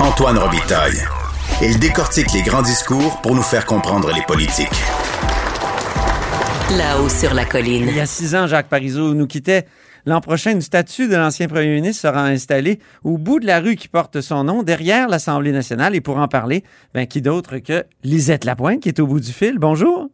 [0.00, 1.02] Antoine Robitaille.
[1.62, 4.68] Il décortique les grands discours pour nous faire comprendre les politiques.
[6.76, 7.86] Là-haut sur la colline.
[7.88, 9.66] Il y a six ans, Jacques Parizeau nous quittait.
[10.06, 13.76] L'an prochain, une statue de l'ancien premier ministre sera installée au bout de la rue
[13.76, 15.94] qui porte son nom, derrière l'Assemblée nationale.
[15.94, 19.32] Et pour en parler, ben, qui d'autre que Lisette Lapointe, qui est au bout du
[19.32, 19.58] fil?
[19.58, 20.08] Bonjour.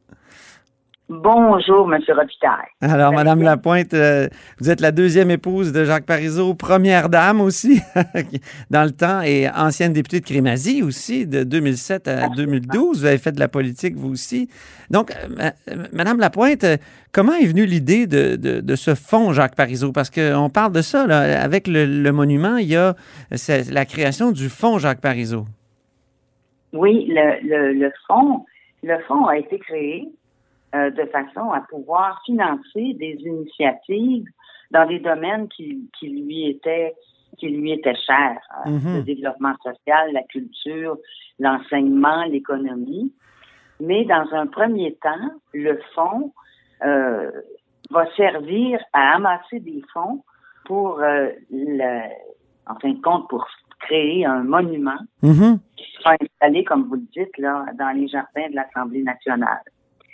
[1.12, 2.00] Bonjour, M.
[2.06, 2.68] Robitaille.
[2.80, 4.28] Alors, Madame Lapointe, euh,
[4.60, 7.80] vous êtes la deuxième épouse de Jacques Parizeau, première dame aussi
[8.70, 13.00] dans le temps et ancienne députée de Crémazie aussi, de 2007 à 2012.
[13.00, 14.48] Vous avez fait de la politique, vous aussi.
[14.88, 15.50] Donc, euh,
[15.92, 16.64] Madame Lapointe,
[17.10, 19.90] comment est venue l'idée de, de, de, ce fonds Jacques Parizeau?
[19.90, 22.94] Parce qu'on parle de ça, là, avec le, le, monument, il y a
[23.72, 25.44] la création du fonds Jacques Parizeau.
[26.72, 28.44] Oui, le, le, le fonds,
[28.84, 30.08] le fonds a été créé
[30.74, 34.26] euh, de façon à pouvoir financer des initiatives
[34.70, 36.94] dans des domaines qui, qui lui étaient
[37.38, 38.96] qui lui étaient chers, euh, Mhm.
[38.96, 40.98] le développement social, la culture,
[41.38, 43.14] l'enseignement, l'économie.
[43.78, 46.32] Mais dans un premier temps, le fonds
[46.84, 47.30] euh,
[47.90, 50.22] va servir à amasser des fonds
[50.64, 52.00] pour, euh, le,
[52.66, 53.46] en fin de compte, pour
[53.80, 55.58] créer un monument Mhm.
[55.76, 59.62] qui sera installé, comme vous le dites, là, dans les jardins de l'Assemblée nationale.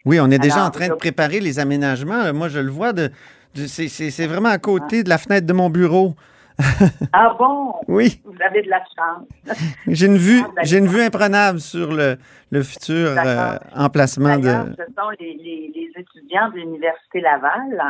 [0.07, 2.23] Oui, on est déjà Alors, en train de préparer les aménagements.
[2.25, 2.93] Euh, Moi, je le vois.
[2.93, 3.11] De,
[3.55, 6.15] de- c'est- vraiment à côté de la fenêtre de mon bureau.
[7.13, 7.75] Ah bon?
[7.87, 9.27] Oui, Vous avez de la chance.
[9.87, 12.17] j'ai une vue, Ah, j'ai une vue imprenable sur le,
[12.51, 14.49] le futur euh, emplacement de.
[14.79, 17.83] ce sont les, les- les étudiants de l'Université Laval,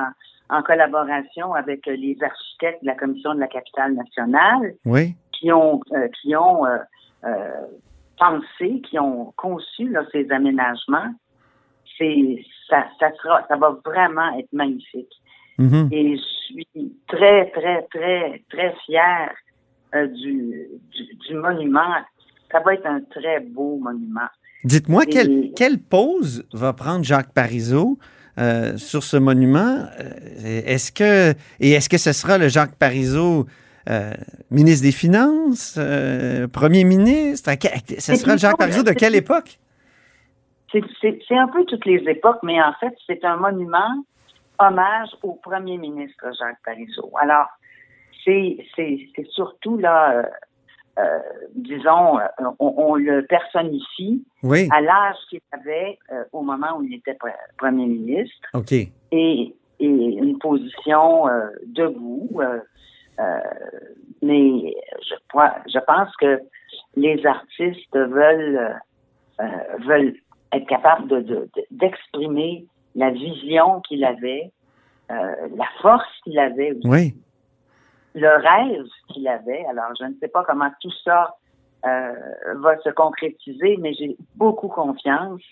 [0.50, 5.14] en, en collaboration avec euh, les architectes de la Commission de la capitale nationale, Oui.
[5.32, 6.78] qui ont, euh, qui ont euh,
[8.18, 11.14] pensé, qui ont conçu là, ces aménagements.
[11.98, 15.12] C'est, ça, ça, sera, ça va vraiment être magnifique.
[15.58, 15.88] Mhm.
[15.92, 19.30] Et je suis très, très, très, très fière
[19.94, 21.94] euh, du, du, du monument.
[22.52, 24.28] Ça va être un très beau monument.
[24.64, 27.98] Dites-moi, Et- quelle, quelle pose va prendre Jacques Parizeau
[28.38, 29.86] euh, sur ce monument?
[30.00, 33.46] Euh, Est-ce que, et est-ce que ce sera le Jacques Parizeau,
[33.88, 34.12] euh,
[34.50, 37.48] ministre des Finances, euh, premier ministre?
[37.50, 37.54] À
[37.98, 39.58] ce sera le Jacques Parizeau de quelle époque?
[41.00, 44.04] C'est- un peu toutes les époques, mais en fait, c'est un monument
[44.58, 47.10] hommage au premier ministre Jacques Parizeau.
[47.20, 47.46] Alors,
[48.24, 48.56] c'est
[49.30, 50.22] surtout là, euh,
[50.98, 51.18] euh,
[51.54, 52.24] disons, euh,
[52.58, 54.68] on, on le personnifie Oui.
[54.72, 58.72] à l'âge qu'il avait euh, au moment où il était pre- premier ministre OK.
[58.72, 61.26] et, et une position
[61.66, 62.40] debout.
[64.22, 64.74] mais
[65.08, 66.40] je, crois- je pense que
[66.96, 68.80] les artistes veulent
[69.86, 70.14] veulent
[70.52, 74.50] être capables de- de- de- d'exprimer la vision qu'il avait,
[75.10, 77.14] euh, la force qu'il avait aussi, Oui.
[78.14, 79.64] le rêve qu'il avait.
[79.66, 81.34] Alors, je ne sais pas comment tout ça
[81.86, 82.12] euh,
[82.56, 85.42] va se concrétiser, mais j'ai beaucoup confiance.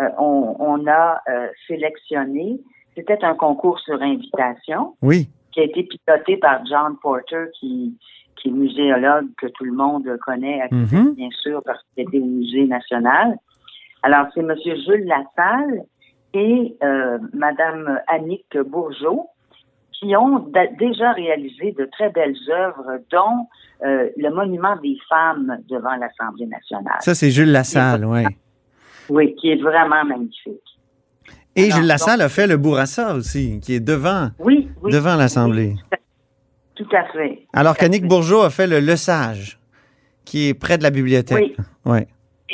[0.00, 1.20] Euh, on, on a
[1.66, 2.60] sélectionné,
[2.94, 5.28] c'était un concours sur invitation Oui.
[5.50, 7.96] qui a été piloté par John Porter, qui,
[8.36, 11.14] qui est muséologue que tout le monde connaît, à Québec, Mhm.
[11.14, 13.36] bien sûr, parce qu'il était au Musée national.
[14.02, 14.54] Alors, c'est M.
[14.64, 15.82] Jules Lassalle
[16.34, 19.26] et euh, Mme Annick Bourgeot
[19.92, 23.46] qui ont déjà réalisé de très belles œuvres, dont
[23.86, 26.96] euh, le monument des femmes devant l'Assemblée nationale.
[27.00, 28.24] Ça, c'est Jules Lassalle, oui.
[29.08, 30.58] Oui, qui est vraiment magnifique.
[31.54, 34.90] Et Alors, Jules Lassalle donc- a fait le Bourassa aussi, qui est devant, Oui, oui.
[34.90, 35.74] devant l'Assemblée.
[35.92, 35.98] oui,
[36.74, 37.46] tout à fait.
[37.52, 38.04] Alors Tout qu'Annick.
[38.08, 39.60] Bourgeot a fait le Le Sage,
[40.24, 41.54] qui est près de la bibliothèque.
[41.84, 42.00] Oui.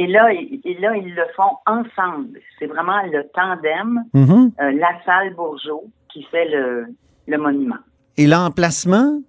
[0.01, 2.39] Et là, ils, et là, ils le font ensemble.
[2.59, 4.53] C'est vraiment le tandem Mhm.
[4.61, 6.87] euh, Lassalle-Bourgeot qui fait le,
[7.27, 7.77] le monument.
[8.17, 9.21] Et l'emplacement,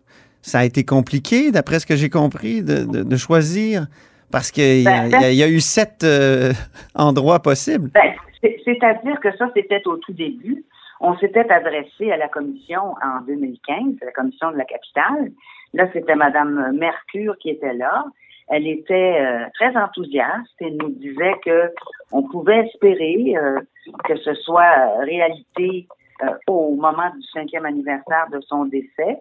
[0.42, 3.88] ça a été compliqué, d'après ce que j'ai compris, de, de- de choisir,
[4.32, 6.52] parce qu'il y, a- Ben, y y a eu sept euh,
[6.96, 7.90] endroits possibles.
[7.94, 10.64] Ben, c'est- C'est-à-dire que ça, c'était au tout début.
[11.02, 15.32] On s'était adressé à la commission en 2015, à la commission de la capitale.
[15.74, 18.06] Là, c'était Madame Mercure qui était là.
[18.50, 21.72] Elle était euh, très enthousiaste et nous disait que
[22.12, 23.60] on pouvait espérer euh,
[24.06, 25.88] que ce soit euh, réalité
[26.24, 29.18] euh, au moment du cinquième anniversaire de son décès.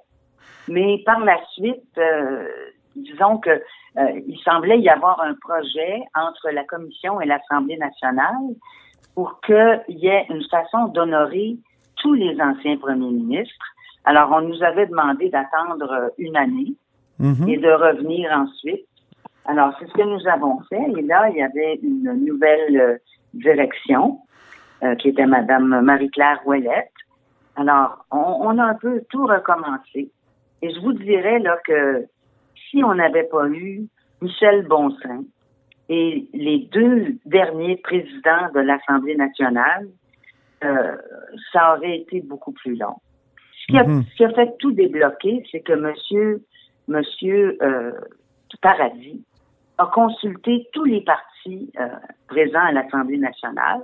[0.67, 2.49] Mais par la suite, euh,
[2.97, 8.55] disons que euh, il semblait y avoir un projet entre la Commission et l'Assemblée nationale
[9.15, 11.57] pour qu'il y ait une façon d'honorer
[11.97, 13.67] tous les anciens premiers ministres.
[14.05, 16.75] Alors, on nous avait demandé d'attendre une année
[17.19, 17.49] Mhm.
[17.49, 18.87] et de revenir ensuite.
[19.49, 20.91] Alors, c'est ce que nous avons fait.
[20.99, 22.97] Et là, il y avait une nouvelle euh,
[23.33, 24.21] direction
[24.83, 26.93] euh, qui était Madame Marie-Claire Ouellette.
[27.57, 30.11] Alors, on, on a un peu tout recommencé.
[30.61, 32.05] Et je vous dirais là que
[32.69, 33.89] si on n'avait pas eu
[34.21, 35.23] Michel Bonsin
[35.89, 39.89] et les deux derniers présidents de l'Assemblée nationale,
[40.63, 40.97] euh,
[41.53, 42.97] ça aurait été beaucoup plus long.
[43.63, 44.05] Ce qui a, Mhm.
[44.05, 46.43] ce qui a fait tout débloquer, c'est que Monsieur,
[46.87, 47.93] Monsieur euh,
[48.61, 49.25] Paradis
[49.79, 51.87] a consulté tous les partis euh,
[52.27, 53.81] présents à l'Assemblée nationale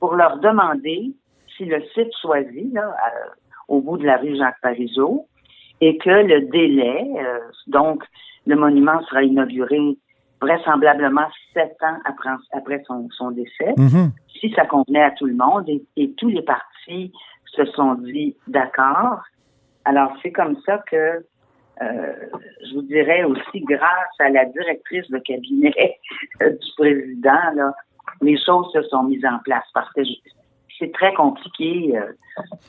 [0.00, 1.12] pour leur demander
[1.56, 3.28] si le site choisi, là, euh,
[3.68, 5.26] au bout de la rue Jacques Parizeau,
[5.80, 8.02] et que le délai, euh, donc
[8.46, 9.96] le monument sera inauguré
[10.40, 14.12] vraisemblablement sept ans après, après son, son décès, Mhm.
[14.40, 17.12] si ça convenait à tout le monde et, et tous les partis
[17.46, 19.20] se sont dit d'accord.
[19.84, 21.24] Alors c'est comme ça que
[21.80, 25.98] je vous dirais aussi grâce à la directrice de cabinet
[26.42, 27.72] euh, du président, là,
[28.22, 30.02] les choses se sont mises en place parce que
[30.78, 31.96] c'est très compliqué.
[31.96, 32.12] euh,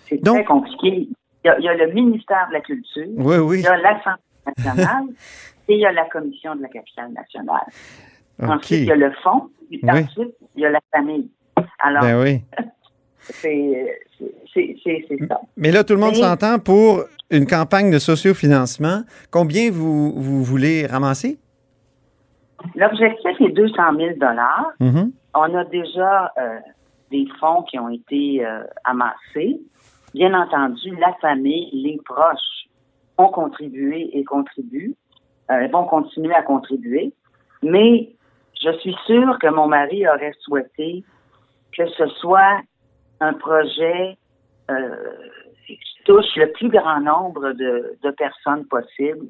[0.08, 1.08] c'est très compliqué.
[1.44, 3.60] Il y, a, il y a le ministère de la Culture, Oui, oui.
[3.60, 4.22] il y a l'Assemblée
[4.58, 5.04] nationale
[5.68, 7.66] et il y a la Commission de la capitale nationale.
[8.42, 9.90] Ensuite, il y a le fonds, puis Oui.
[10.04, 11.30] ensuite, il y a la famille.
[11.80, 12.42] Alors, Ben oui.
[13.20, 14.76] c'est c'est-
[15.28, 15.40] ça.
[15.58, 19.02] Mais là, tout le monde s'entend pour une campagne de sociofinancement.
[19.32, 21.38] Combien vous, vous voulez ramasser?
[22.76, 24.12] L'objectif est 200 000
[24.80, 25.12] Mhm.
[25.34, 26.60] On a déjà euh,
[27.12, 29.60] des fonds qui ont été euh, amassés.
[30.14, 32.70] Bien entendu, la famille, les proches
[33.18, 34.96] ont contribué et contribuent,
[35.52, 37.12] euh, vont continuer à contribuer.
[37.62, 38.10] Mais
[38.64, 41.04] je suis sûre que mon mari aurait souhaité
[41.78, 42.62] que ce soit
[43.20, 44.18] un projet
[44.72, 44.96] euh,
[45.68, 49.28] qui touche le plus grand nombre de, de personnes possible.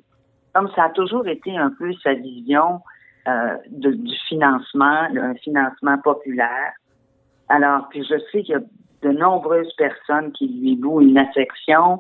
[0.53, 2.81] Comme ça a toujours été un peu sa vision
[3.27, 6.73] euh, de- du financement, un financement populaire.
[7.49, 8.61] Alors, puis je sais qu'il y a
[9.01, 11.99] de nombreuses personnes qui lui vouent une affection,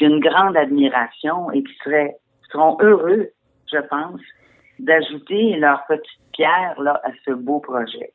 [0.00, 2.16] une grande admiration et qui seraient
[2.50, 3.28] seront heureux,
[3.72, 4.20] je pense,
[4.78, 8.12] d'ajouter leur petite pierre là, à ce beau projet.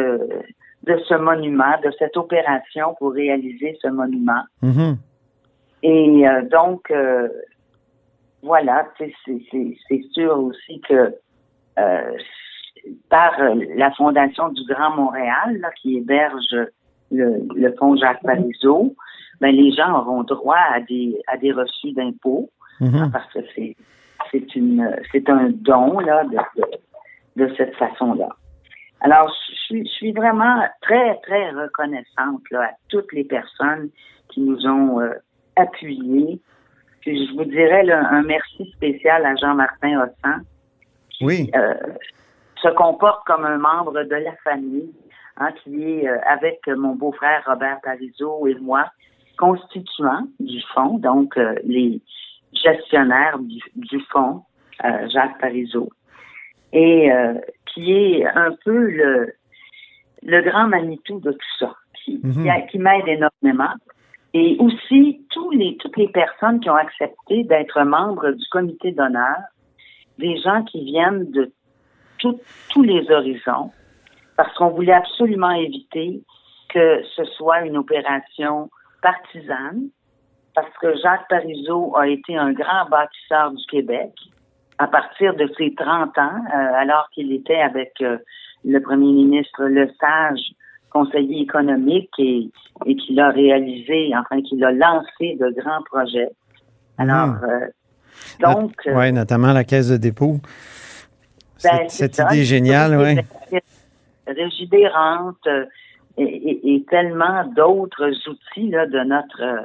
[0.83, 4.43] de ce monument, de cette opération pour réaliser ce monument.
[4.61, 4.95] Mhm.
[5.83, 6.89] Et donc,
[8.41, 9.13] voilà, c'est-
[10.13, 11.13] sûr aussi que
[13.09, 16.55] par euh, la Fondation du Grand Montréal, là, qui héberge
[17.11, 18.95] le, le fonds Jacques Parizeau,
[19.41, 23.11] ben, les gens auront droit à des, à des reçus d'impôts Mhm.
[23.11, 23.75] parce que c'est
[24.31, 28.29] c'est une c'est un don là de, de, de cette façon-là.
[29.01, 33.89] Alors, je suis, je suis vraiment très, très reconnaissante là, à toutes les personnes
[34.29, 35.13] qui nous ont euh,
[35.55, 36.41] appuyés.
[37.01, 40.41] Puis je vous dirais là, un merci spécial à Jean-Martin Hossan,
[41.21, 41.49] Oui.
[41.55, 41.73] euh,
[42.61, 44.91] se comporte comme un membre de la famille,
[45.37, 48.85] hein, qui est euh, avec mon beau-frère Robert Parizeau et moi,
[49.37, 52.01] constituant du fonds, donc euh, les
[52.53, 54.43] gestionnaires du, du fonds,
[55.07, 55.89] Jacques Parizeau,
[56.71, 57.09] et
[57.65, 59.33] qui est un peu le,
[60.23, 62.67] le grand Manitou de tout ça, qui, Mhm.
[62.69, 63.73] qui m'aide énormément.
[64.33, 69.37] Et aussi tous les, toutes les personnes qui ont accepté d'être membres du comité d'honneur
[70.19, 71.51] des gens qui viennent de
[72.19, 73.71] tous les horizons,
[74.35, 76.21] parce qu'on voulait absolument éviter
[76.73, 78.69] que ce soit une opération
[79.01, 79.87] partisane,
[80.53, 84.11] parce que Jacques Parizeau a été un grand bâtisseur du Québec
[84.77, 88.17] à partir de ses 30 ans, euh, alors qu'il était avec euh,
[88.65, 90.41] le premier ministre Le Sage,
[90.89, 92.49] conseiller économique, et,
[92.85, 96.29] et qu'il a réalisé, enfin, qu'il a lancé de grands projets.
[96.97, 97.39] Alors, Mhm.
[97.43, 97.67] euh,
[98.39, 98.73] donc...
[98.87, 100.39] euh, Oui, notamment la caisse de dépôt.
[101.63, 103.59] ben, Cette, ça, idée géniale, oui.
[104.27, 105.65] Régidérante euh,
[106.17, 109.61] et, et- et tellement d'autres outils là, de notre euh,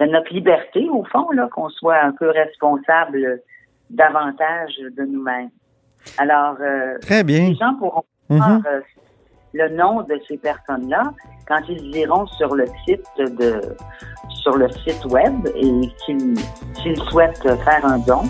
[0.00, 3.40] de notre liberté, au fond, là, qu'on soit un peu responsable
[3.88, 5.48] davantage de nous-mêmes.
[6.18, 7.48] Alors, euh, Très bien.
[7.48, 8.80] les gens pourront voir euh,
[9.52, 11.02] le nom de ces personnes-là
[11.48, 13.60] quand ils iront sur le site de
[14.42, 16.34] sur le site web et qu'ils
[16.82, 18.22] s'ils souhaitent faire un don,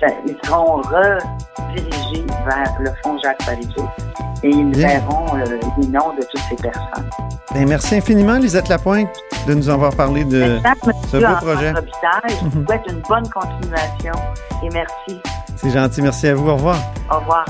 [0.00, 3.88] ça- ils seront redirigés vers le fonds Jacques Parizeau
[4.42, 4.88] et ils Bien.
[4.88, 5.44] verront euh,
[5.78, 7.08] les noms de toutes ces personnes.
[7.54, 9.08] Ben, merci infiniment, Lisette Lapointe,
[9.46, 10.58] de nous avoir parlé de
[11.10, 11.72] ce beau projet.
[12.28, 12.66] Je vous Mhm.
[12.66, 14.12] souhaite une bonne continuation
[14.62, 15.20] et merci.
[15.56, 16.02] C'est gentil.
[16.02, 16.48] Merci à vous.
[16.50, 16.76] Au revoir.
[17.10, 17.44] Au revoir.